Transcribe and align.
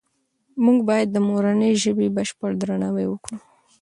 موږ 0.63 0.79
باید 0.89 1.07
د 1.11 1.17
مورنۍ 1.27 1.71
ژبې 1.83 2.07
بشپړ 2.15 2.51
درناوی 2.61 3.05
وکړو. 3.09 3.37